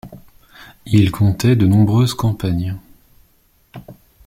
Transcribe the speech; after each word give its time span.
Il 0.87 1.11
comptait 1.11 1.55
de 1.55 1.67
nombreuses 1.67 2.15
campagnes. 2.15 2.75